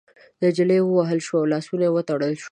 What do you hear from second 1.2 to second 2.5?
شوه او لاسونه يې وتړل شول.